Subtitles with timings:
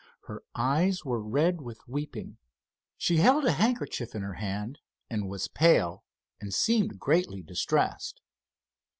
[0.25, 2.39] Her eyes were red with weeping.
[2.97, 4.79] She held a handkerchief in her hand,
[5.11, 6.03] and was pale
[6.39, 8.19] and seemed greatly distressed.